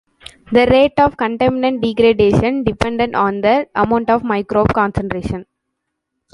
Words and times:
The 0.51 0.65
rate 0.65 0.95
of 0.99 1.15
contaminant 1.15 1.79
degradation 1.79 2.63
depended 2.63 3.13
on 3.13 3.41
the 3.41 3.67
amount 3.75 4.09
of 4.09 4.23
microbe 4.23 4.73
concentration. 4.73 5.45